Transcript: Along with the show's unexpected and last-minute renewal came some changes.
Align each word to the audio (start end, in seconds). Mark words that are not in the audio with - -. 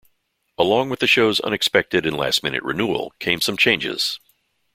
Along 0.57 0.89
with 0.89 0.99
the 0.99 1.05
show's 1.05 1.39
unexpected 1.41 2.07
and 2.07 2.17
last-minute 2.17 2.63
renewal 2.63 3.13
came 3.19 3.39
some 3.39 3.55
changes. 3.55 4.19